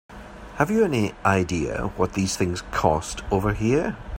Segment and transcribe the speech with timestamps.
[0.55, 3.95] Have you any idea what these things cost over here?